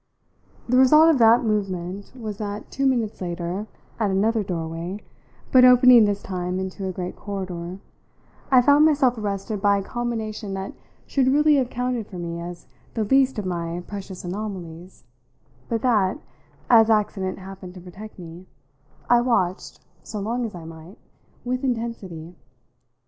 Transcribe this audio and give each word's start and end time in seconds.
The 0.67 0.77
result 0.79 1.11
of 1.11 1.19
that 1.19 1.43
movement 1.43 2.11
was 2.15 2.37
that, 2.39 2.71
two 2.71 2.87
minutes 2.87 3.21
later, 3.21 3.67
at 3.99 4.09
another 4.09 4.41
doorway, 4.41 5.01
but 5.51 5.63
opening 5.63 6.05
this 6.05 6.23
time 6.23 6.57
into 6.59 6.87
a 6.87 6.91
great 6.91 7.15
corridor, 7.15 7.77
I 8.49 8.63
found 8.63 8.83
myself 8.83 9.15
arrested 9.19 9.61
by 9.61 9.77
a 9.77 9.83
combination 9.83 10.55
that 10.55 10.73
should 11.05 11.27
really 11.27 11.53
have 11.57 11.69
counted 11.69 12.07
for 12.07 12.17
me 12.17 12.39
as 12.39 12.65
the 12.95 13.03
least 13.03 13.37
of 13.37 13.45
my 13.45 13.83
precious 13.85 14.23
anomalies, 14.25 15.03
but 15.69 15.83
that 15.83 16.17
as 16.67 16.89
accident 16.89 17.37
happened 17.37 17.75
to 17.75 17.79
protect 17.81 18.17
me 18.17 18.47
I 19.07 19.21
watched, 19.21 19.81
so 20.01 20.19
long 20.19 20.47
as 20.47 20.55
I 20.55 20.65
might, 20.65 20.97
with 21.45 21.63
intensity. 21.63 22.33